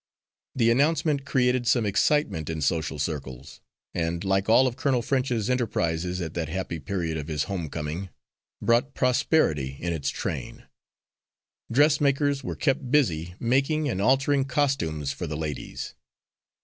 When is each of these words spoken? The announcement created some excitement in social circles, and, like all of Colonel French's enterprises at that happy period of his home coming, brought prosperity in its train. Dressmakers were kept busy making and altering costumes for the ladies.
The 0.55 0.71
announcement 0.71 1.25
created 1.27 1.67
some 1.67 1.85
excitement 1.85 2.49
in 2.49 2.61
social 2.63 2.97
circles, 2.97 3.61
and, 3.93 4.23
like 4.23 4.49
all 4.49 4.65
of 4.65 4.75
Colonel 4.75 5.03
French's 5.03 5.47
enterprises 5.47 6.19
at 6.21 6.33
that 6.33 6.49
happy 6.49 6.79
period 6.79 7.17
of 7.17 7.27
his 7.27 7.43
home 7.43 7.69
coming, 7.69 8.09
brought 8.59 8.95
prosperity 8.95 9.77
in 9.79 9.93
its 9.93 10.09
train. 10.09 10.63
Dressmakers 11.71 12.43
were 12.43 12.55
kept 12.55 12.89
busy 12.89 13.35
making 13.39 13.87
and 13.87 14.01
altering 14.01 14.43
costumes 14.43 15.11
for 15.11 15.27
the 15.27 15.37
ladies. 15.37 15.93